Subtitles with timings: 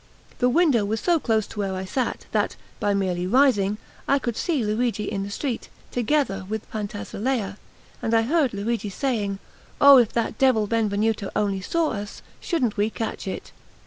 [0.39, 3.77] The window was so close to where I sat, that, by merely rising,
[4.07, 7.57] I could see Luigi in the street, together with Pantasilea;
[8.01, 9.37] and I heard Luigi saying:
[9.79, 13.51] "Oh, if that devil Benvenuto only saw us, shouldn't we just catch it!"